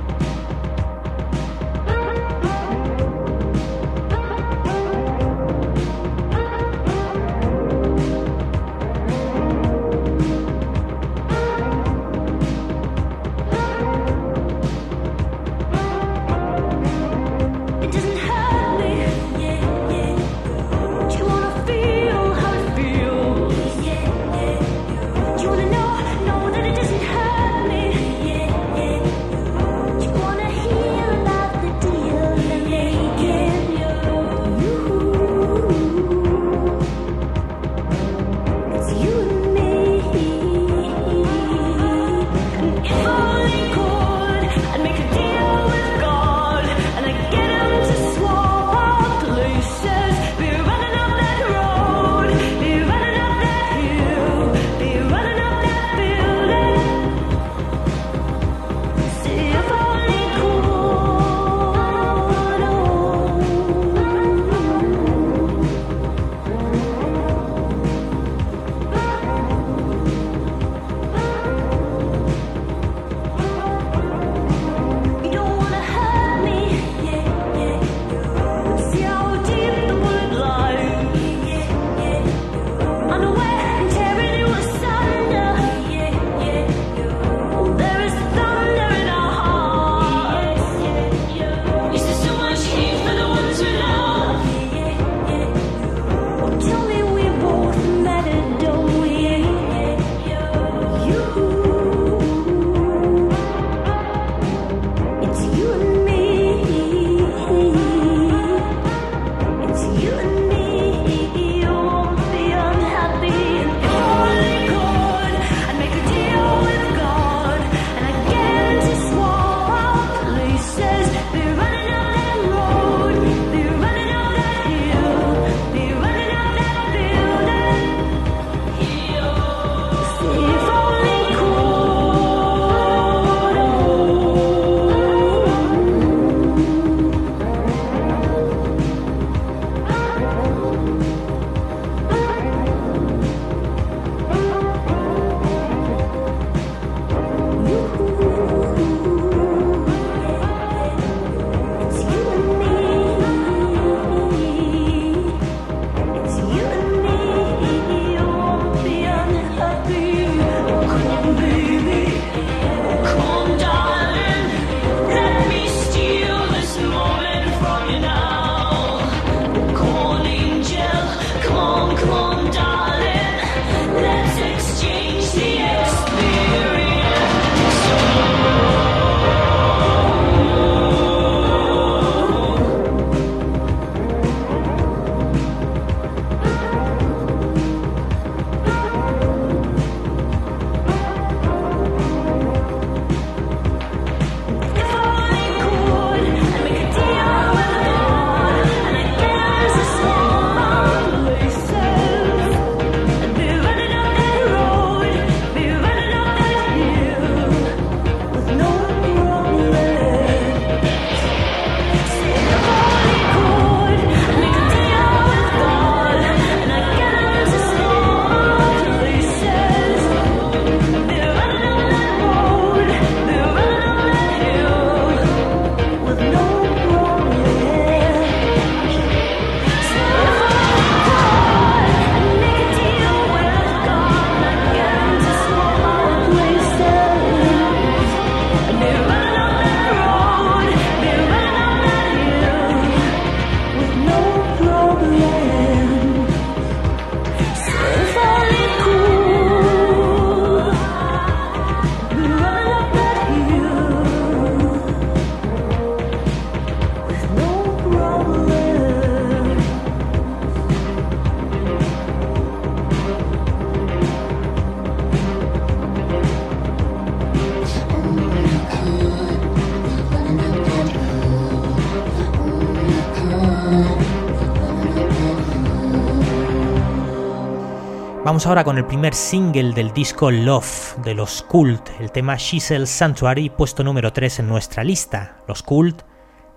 Ahora 278.46 278.64
con 278.64 278.78
el 278.78 278.86
primer 278.86 279.14
single 279.14 279.74
del 279.74 279.92
disco 279.92 280.30
Love 280.30 280.96
de 281.04 281.14
los 281.14 281.42
Cult, 281.42 281.88
el 282.00 282.10
tema 282.10 282.36
Giselle 282.36 282.86
Sanctuary, 282.86 283.50
puesto 283.50 283.84
número 283.84 284.12
3 284.12 284.40
en 284.40 284.48
nuestra 284.48 284.82
lista. 284.82 285.36
Los 285.46 285.62
Cult, 285.62 286.02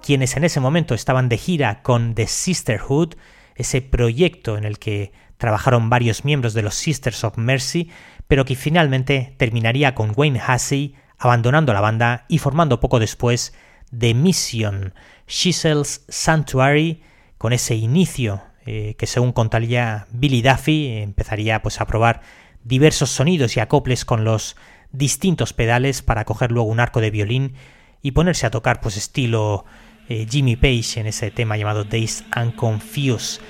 quienes 0.02 0.36
en 0.36 0.46
ese 0.46 0.60
momento 0.60 0.96
estaban 0.96 1.30
de 1.30 1.38
gira 1.38 1.84
con 1.84 2.16
The 2.16 2.26
Sisterhood, 2.26 3.16
ese 3.56 3.82
proyecto 3.82 4.58
en 4.58 4.64
el 4.64 4.80
que 4.80 5.12
trabajaron 5.38 5.90
varios 5.90 6.26
miembros 6.26 6.54
de 6.54 6.64
los 6.64 6.74
Sisters 6.74 7.24
of 7.26 7.38
Mercy, 7.38 7.92
pero 8.28 8.46
que 8.46 8.56
finalmente 8.56 9.36
terminaría 9.38 9.94
con 9.94 10.14
Wayne 10.16 10.42
Hussey 10.42 10.96
abandonando 11.20 11.74
la 11.74 11.82
banda 11.82 12.26
y 12.28 12.40
formando 12.40 12.80
poco 12.80 12.98
después 12.98 13.54
The 13.96 14.14
Mission, 14.14 14.94
Giselle's 15.28 16.06
Sanctuary, 16.08 17.04
con 17.38 17.54
ese 17.54 17.76
inicio 17.76 18.42
eh, 18.66 18.95
que 18.97 19.07
según 19.07 19.34
contaría 19.34 20.07
Billy 20.11 20.41
Duffy 20.41 20.88
empezaría 20.88 21.61
pues 21.61 21.82
a 21.82 21.86
probar 21.86 22.22
diversos 22.64 23.09
sonidos 23.09 23.57
y 23.57 23.59
acoples 23.59 24.05
con 24.05 24.24
los 24.24 24.55
distintos 24.91 25.53
pedales 25.53 26.01
para 26.01 26.24
coger 26.24 26.51
luego 26.51 26.70
un 26.70 26.80
arco 26.80 27.01
de 27.01 27.11
violín 27.11 27.55
y 28.01 28.11
ponerse 28.11 28.45
a 28.45 28.51
tocar 28.51 28.80
pues 28.80 28.95
estilo 28.95 29.66
eh, 30.09 30.28
Jimmy 30.30 30.55
Page 30.55 30.99
en 30.99 31.07
ese 31.07 31.32
tema 31.32 31.57
llamado 31.57 31.84
Days 31.84 32.24
and 32.32 32.55
Confused. 32.55 33.41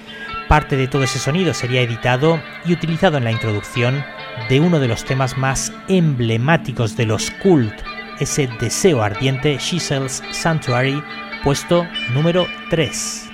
Parte 0.47 0.75
de 0.75 0.87
todo 0.87 1.03
ese 1.03 1.19
sonido 1.19 1.53
sería 1.53 1.81
editado 1.81 2.41
y 2.65 2.73
utilizado 2.73 3.17
en 3.17 3.23
la 3.23 3.31
introducción 3.31 4.03
de 4.49 4.59
uno 4.59 4.79
de 4.79 4.87
los 4.87 5.03
temas 5.03 5.37
más 5.37 5.73
emblemáticos 5.87 6.95
de 6.95 7.05
los 7.05 7.31
cult, 7.41 7.73
ese 8.19 8.47
deseo 8.59 9.01
ardiente 9.01 9.57
Giselle's 9.57 10.21
Sanctuary, 10.31 11.03
puesto 11.43 11.87
número 12.13 12.45
3. 12.69 13.32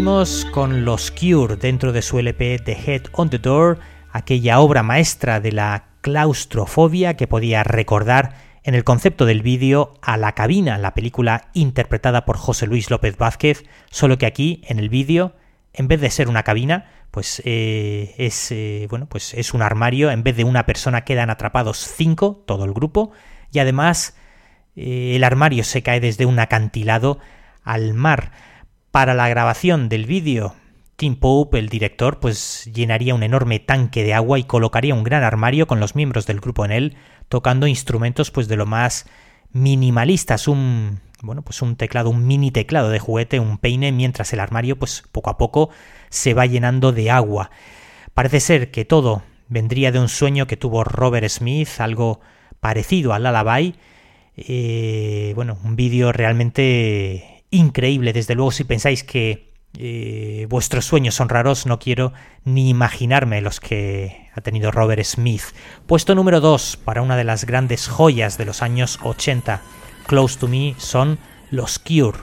Seguimos 0.00 0.46
con 0.46 0.86
los 0.86 1.10
Cure 1.10 1.56
dentro 1.56 1.92
de 1.92 2.00
su 2.00 2.18
LP 2.18 2.58
The 2.60 2.72
Head 2.72 3.02
on 3.12 3.28
the 3.28 3.38
Door, 3.38 3.80
aquella 4.10 4.60
obra 4.60 4.82
maestra 4.82 5.40
de 5.40 5.52
la 5.52 5.88
claustrofobia 6.00 7.18
que 7.18 7.26
podía 7.26 7.64
recordar 7.64 8.34
en 8.64 8.74
el 8.74 8.82
concepto 8.82 9.26
del 9.26 9.42
vídeo 9.42 9.92
a 10.00 10.16
La 10.16 10.32
cabina, 10.32 10.78
la 10.78 10.94
película 10.94 11.50
interpretada 11.52 12.24
por 12.24 12.38
José 12.38 12.66
Luis 12.66 12.88
López 12.88 13.18
Vázquez, 13.18 13.64
solo 13.90 14.16
que 14.16 14.24
aquí 14.24 14.62
en 14.68 14.78
el 14.78 14.88
vídeo, 14.88 15.34
en 15.74 15.86
vez 15.86 16.00
de 16.00 16.08
ser 16.08 16.30
una 16.30 16.44
cabina, 16.44 16.90
pues 17.10 17.42
eh, 17.44 18.14
es 18.16 18.50
eh, 18.52 18.86
bueno, 18.88 19.04
pues 19.04 19.34
es 19.34 19.52
un 19.52 19.60
armario. 19.60 20.10
En 20.10 20.22
vez 20.22 20.34
de 20.34 20.44
una 20.44 20.64
persona 20.64 21.04
quedan 21.04 21.28
atrapados 21.28 21.76
cinco, 21.76 22.42
todo 22.46 22.64
el 22.64 22.72
grupo, 22.72 23.10
y 23.52 23.58
además 23.58 24.16
eh, 24.76 25.12
el 25.14 25.24
armario 25.24 25.62
se 25.62 25.82
cae 25.82 26.00
desde 26.00 26.24
un 26.24 26.38
acantilado 26.38 27.18
al 27.64 27.92
mar. 27.92 28.32
Para 28.90 29.14
la 29.14 29.28
grabación 29.28 29.88
del 29.88 30.04
vídeo, 30.04 30.54
Tim 30.96 31.14
Pope, 31.14 31.60
el 31.60 31.68
director, 31.68 32.18
pues 32.18 32.68
llenaría 32.74 33.14
un 33.14 33.22
enorme 33.22 33.60
tanque 33.60 34.02
de 34.02 34.14
agua 34.14 34.38
y 34.38 34.44
colocaría 34.44 34.94
un 34.94 35.04
gran 35.04 35.22
armario 35.22 35.68
con 35.68 35.78
los 35.78 35.94
miembros 35.94 36.26
del 36.26 36.40
grupo 36.40 36.64
en 36.64 36.72
él, 36.72 36.96
tocando 37.28 37.68
instrumentos 37.68 38.32
pues 38.32 38.48
de 38.48 38.56
lo 38.56 38.66
más 38.66 39.06
minimalistas, 39.52 40.48
un 40.48 41.00
bueno, 41.22 41.42
pues 41.42 41.62
un 41.62 41.76
teclado, 41.76 42.10
un 42.10 42.26
mini 42.26 42.50
teclado 42.50 42.90
de 42.90 42.98
juguete, 42.98 43.38
un 43.38 43.58
peine, 43.58 43.92
mientras 43.92 44.32
el 44.32 44.40
armario 44.40 44.76
pues 44.76 45.04
poco 45.12 45.30
a 45.30 45.38
poco 45.38 45.70
se 46.08 46.34
va 46.34 46.46
llenando 46.46 46.90
de 46.90 47.12
agua. 47.12 47.50
Parece 48.12 48.40
ser 48.40 48.70
que 48.72 48.84
todo 48.84 49.22
vendría 49.48 49.92
de 49.92 50.00
un 50.00 50.08
sueño 50.08 50.48
que 50.48 50.56
tuvo 50.56 50.82
Robert 50.82 51.28
Smith, 51.28 51.68
algo 51.78 52.20
parecido 52.58 53.12
al 53.12 53.22
Lullaby. 53.22 53.76
Eh, 54.36 55.32
bueno, 55.36 55.58
un 55.62 55.76
vídeo 55.76 56.10
realmente 56.10 57.29
increíble. 57.50 58.12
Desde 58.12 58.34
luego, 58.34 58.50
si 58.50 58.64
pensáis 58.64 59.04
que 59.04 59.50
eh, 59.78 60.46
vuestros 60.48 60.84
sueños 60.84 61.14
son 61.14 61.28
raros, 61.28 61.66
no 61.66 61.78
quiero 61.78 62.12
ni 62.44 62.68
imaginarme 62.70 63.40
los 63.40 63.60
que 63.60 64.28
ha 64.34 64.40
tenido 64.40 64.70
Robert 64.70 65.04
Smith. 65.04 65.42
Puesto 65.86 66.14
número 66.14 66.40
2 66.40 66.78
para 66.84 67.02
una 67.02 67.16
de 67.16 67.24
las 67.24 67.44
grandes 67.44 67.88
joyas 67.88 68.36
de 68.38 68.46
los 68.46 68.62
años 68.62 68.98
80, 69.02 69.62
Close 70.06 70.38
to 70.38 70.48
Me, 70.48 70.74
son 70.78 71.18
los 71.50 71.78
Cure. 71.78 72.18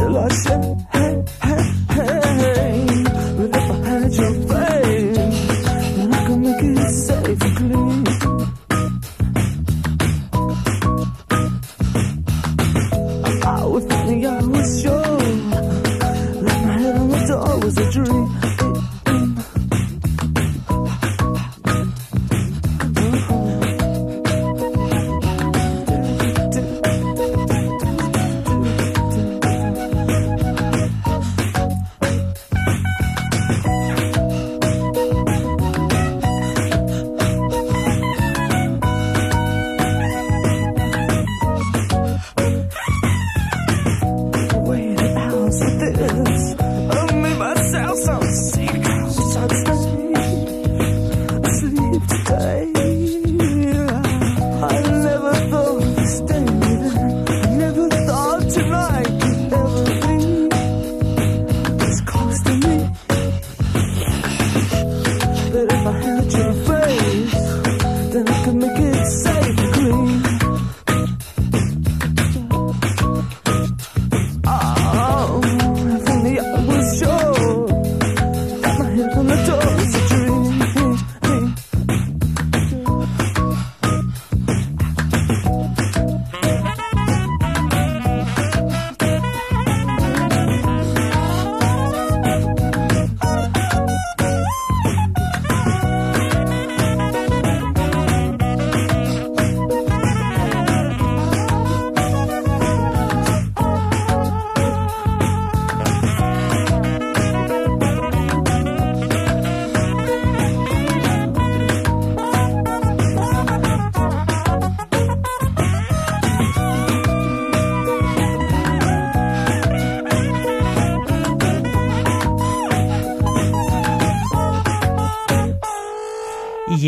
Selassie 0.00 0.99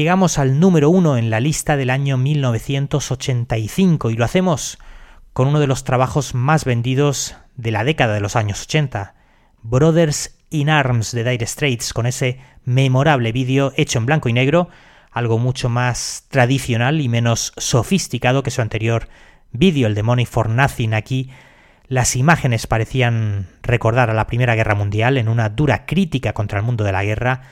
llegamos 0.03 0.38
al 0.38 0.59
número 0.59 0.90
uno 0.90 1.16
en 1.16 1.30
la 1.30 1.38
lista 1.38 1.76
del 1.76 1.88
año 1.88 2.16
1985 2.16 4.11
y 4.11 4.16
lo 4.16 4.24
hacemos 4.24 4.80
con 5.32 5.46
uno 5.46 5.61
de 5.61 5.68
los 5.68 5.84
trabajos 5.84 6.34
más 6.34 6.64
vendidos 6.64 7.36
de 7.55 7.70
la 7.70 7.84
década 7.84 8.14
de 8.14 8.20
los 8.20 8.34
años 8.34 8.62
80, 8.64 9.14
Brothers 9.62 10.36
in 10.50 10.70
Arms 10.70 11.12
de 11.12 11.22
Dire 11.22 11.46
Straits, 11.46 11.92
con 11.92 12.07
ese 12.07 12.40
memorable 12.64 13.30
vídeo 13.30 13.72
hecho 13.76 14.00
en 14.00 14.07
blanco 14.07 14.28
y 14.28 14.32
negro, 14.32 14.70
algo 15.12 15.38
mucho 15.38 15.68
más 15.68 16.26
tradicional 16.30 17.00
y 17.00 17.09
menos 17.09 17.53
sofisticado 17.57 18.42
que 18.42 18.50
su 18.50 18.61
anterior 18.61 19.09
vídeo, 19.53 19.86
el 19.86 19.94
de 19.94 20.03
Money 20.03 20.26
for 20.26 20.48
Nothing. 20.48 20.94
Aquí 20.94 21.30
Las 21.86 22.16
imágenes 22.16 22.66
parecían 22.66 23.46
recordar 23.62 24.11
a 24.11 24.14
la 24.14 24.26
Primera 24.26 24.57
Guerra 24.57 24.74
Mundial 24.74 25.16
en 25.16 25.28
una 25.28 25.48
dura 25.48 25.86
crítica 25.86 26.32
contra 26.32 26.59
el 26.59 26.64
mundo 26.64 26.82
de 26.82 26.90
la 26.90 27.05
guerra, 27.05 27.42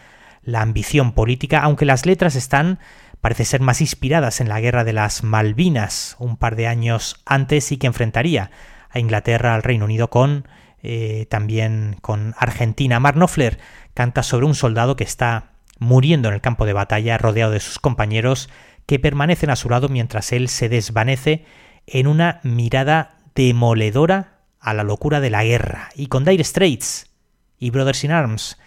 la 0.51 0.63
ambición 0.63 1.13
política, 1.13 1.61
aunque 1.61 1.85
las 1.85 2.07
letras 2.07 2.37
están, 2.37 2.79
parece 3.21 3.45
ser, 3.45 3.61
más 3.61 3.81
inspiradas 3.81 4.41
en 4.41 4.49
la 4.49 4.61
Guerra 4.61 4.85
de 4.85 4.93
las 4.93 5.23
Malvinas, 5.23 6.17
un 6.19 6.37
par 6.37 6.57
de 6.57 6.67
años 6.67 7.21
antes 7.25 7.73
y 7.73 7.79
que 7.79 7.87
enfrentaría 7.87 8.51
a 8.91 8.99
Inglaterra, 8.99 9.55
al 9.55 9.63
Reino 9.63 9.85
Unido 9.85 10.11
con 10.11 10.47
eh, 10.83 11.27
también 11.29 11.97
con 12.01 12.35
Argentina. 12.39 13.01
Mark 13.01 13.17
Knopfler 13.17 13.59
canta 13.93 14.23
sobre 14.23 14.47
un 14.47 14.55
soldado 14.55 14.97
que 14.97 15.05
está 15.05 15.53
muriendo 15.79 16.29
en 16.29 16.35
el 16.35 16.41
campo 16.41 16.65
de 16.65 16.73
batalla 16.73 17.19
rodeado 17.19 17.53
de 17.53 17.61
sus 17.61 17.79
compañeros 17.79 18.49
que 18.87 18.99
permanecen 18.99 19.51
a 19.51 19.57
su 19.57 19.69
lado 19.69 19.89
mientras 19.89 20.33
él 20.33 20.49
se 20.49 20.69
desvanece 20.69 21.45
en 21.87 22.07
una 22.07 22.41
mirada 22.45 23.19
demoledora 23.35 24.39
a 24.59 24.73
la 24.73 24.83
locura 24.83 25.21
de 25.21 25.31
la 25.31 25.45
guerra. 25.45 25.91
Y 25.95 26.07
con 26.07 26.25
Dire 26.25 26.45
Straits 26.45 27.11
y 27.59 27.71
Brothers 27.71 28.05
in 28.05 28.13
Arms 28.13 28.59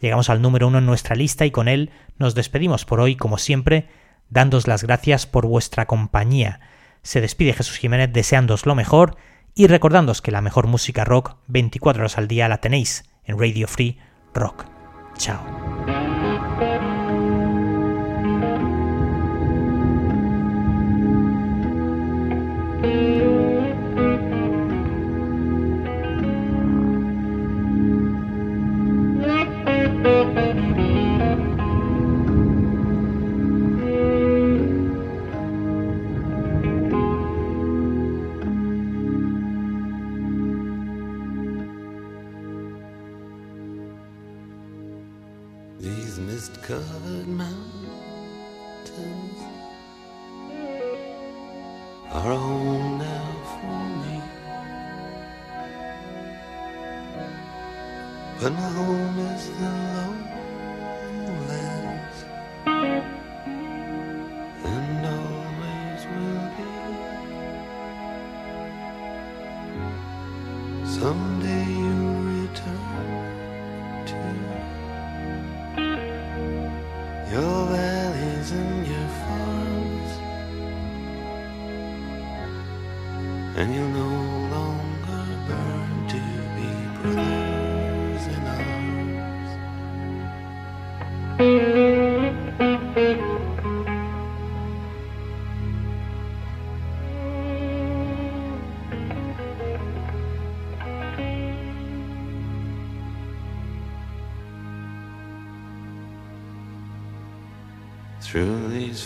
llegamos 0.00 0.30
al 0.30 0.42
número 0.42 0.68
uno 0.68 0.78
en 0.78 0.86
nuestra 0.86 1.16
lista 1.16 1.46
y 1.46 1.50
con 1.50 1.68
él 1.68 1.90
nos 2.18 2.34
despedimos 2.34 2.84
por 2.84 3.00
hoy, 3.00 3.16
como 3.16 3.38
siempre, 3.38 3.88
dándos 4.30 4.66
las 4.66 4.84
gracias 4.84 5.26
por 5.26 5.46
vuestra 5.46 5.86
compañía. 5.86 6.60
Se 7.02 7.20
despide 7.20 7.52
Jesús 7.52 7.78
Jiménez 7.78 8.12
deseándos 8.12 8.66
lo 8.66 8.74
mejor 8.74 9.16
y 9.54 9.66
recordándos 9.66 10.22
que 10.22 10.30
la 10.30 10.40
mejor 10.40 10.66
música 10.66 11.04
rock 11.04 11.36
24 11.48 12.02
horas 12.02 12.18
al 12.18 12.28
día 12.28 12.48
la 12.48 12.58
tenéis 12.58 13.04
en 13.24 13.38
Radio 13.38 13.66
Free 13.66 13.98
Rock. 14.34 14.64
Chao. 15.16 15.67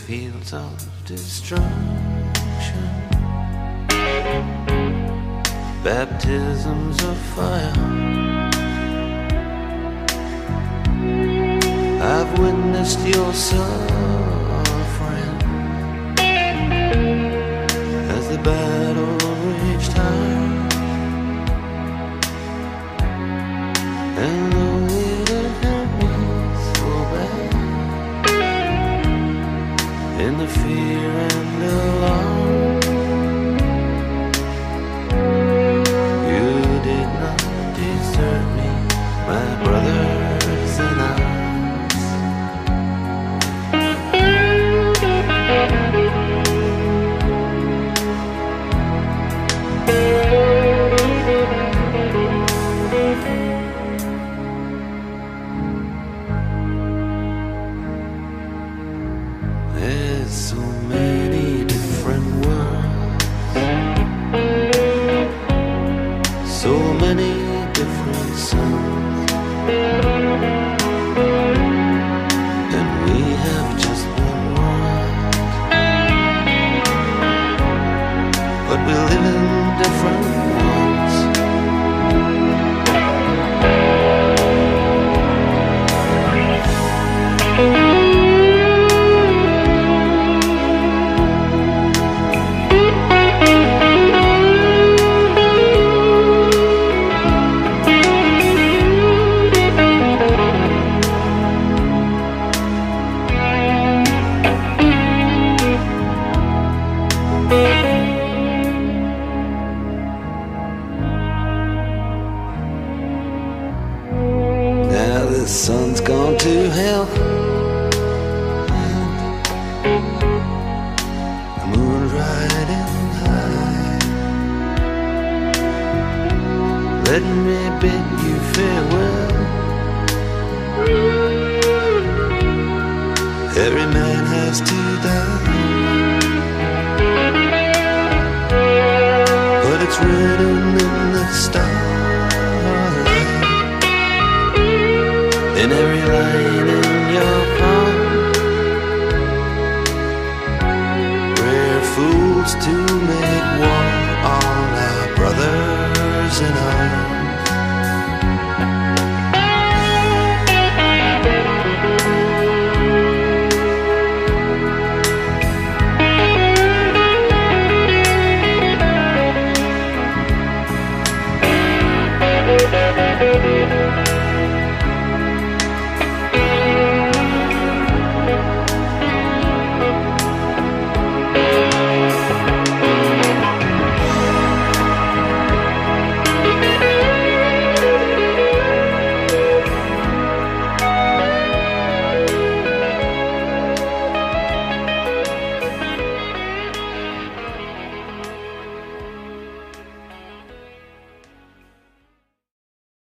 Fields 0.07 0.53
of 0.53 0.73
destruction. 1.07 1.63
Baptisms 5.85 7.03
of 7.05 7.17
fire. 7.37 7.73
I've 12.15 12.39
witnessed 12.39 13.01
your 13.07 13.33
suffering 13.33 13.77
as 18.17 18.29
the 18.29 18.39
battle 18.43 19.19
reached 19.63 19.93
high. 19.93 20.69
And 24.27 24.72
the 30.39 30.47
fear 30.47 31.11
and 31.11 31.63
alarm. 31.63 32.43
You 32.47 32.52